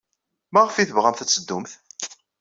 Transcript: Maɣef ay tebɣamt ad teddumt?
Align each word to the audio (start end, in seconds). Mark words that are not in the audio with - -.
Maɣef 0.53 0.75
ay 0.75 0.87
tebɣamt 0.87 1.23
ad 1.23 1.27
teddumt? 1.29 1.71